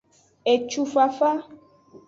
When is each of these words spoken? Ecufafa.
Ecufafa. 0.53 1.29